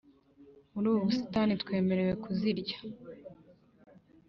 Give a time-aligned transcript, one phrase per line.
[0.73, 2.77] muri ubu busitani twemerewe kuzirya